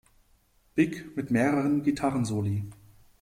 Big, 0.73 1.15
mit 1.15 1.29
mehreren 1.29 1.83
Gitarrensoli. 1.83 2.65